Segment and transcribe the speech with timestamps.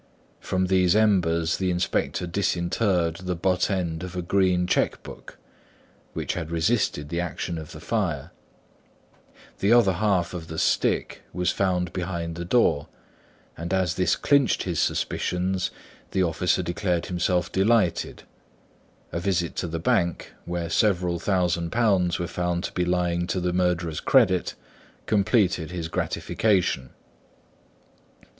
[0.39, 5.37] From these embers the inspector disinterred the butt end of a green cheque book,
[6.13, 8.31] which had resisted the action of the fire;
[9.59, 12.87] the other half of the stick was found behind the door;
[13.55, 15.69] and as this clinched his suspicions,
[16.13, 18.23] the officer declared himself delighted.
[19.11, 23.39] A visit to the bank, where several thousand pounds were found to be lying to
[23.39, 24.55] the murderer's credit,
[25.05, 26.89] completed his gratification.